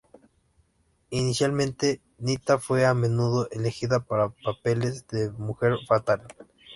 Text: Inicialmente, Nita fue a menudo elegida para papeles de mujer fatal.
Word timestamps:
Inicialmente, 1.11 2.01
Nita 2.17 2.57
fue 2.57 2.87
a 2.87 2.95
menudo 2.95 3.47
elegida 3.51 3.99
para 3.99 4.29
papeles 4.43 5.05
de 5.09 5.29
mujer 5.29 5.75
fatal. 5.87 6.23